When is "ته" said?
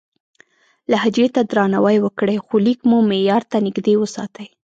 1.35-1.41, 3.51-3.57